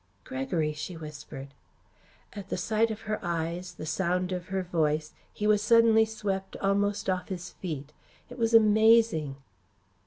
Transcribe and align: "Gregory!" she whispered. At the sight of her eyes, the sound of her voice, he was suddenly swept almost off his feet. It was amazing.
"Gregory!" 0.23 0.73
she 0.73 0.97
whispered. 0.97 1.49
At 2.33 2.49
the 2.49 2.57
sight 2.57 2.89
of 2.89 3.01
her 3.01 3.19
eyes, 3.21 3.73
the 3.75 3.85
sound 3.85 4.31
of 4.31 4.47
her 4.47 4.63
voice, 4.63 5.13
he 5.31 5.45
was 5.45 5.61
suddenly 5.61 6.05
swept 6.05 6.57
almost 6.57 7.07
off 7.07 7.29
his 7.29 7.51
feet. 7.51 7.93
It 8.27 8.39
was 8.39 8.55
amazing. 8.55 9.35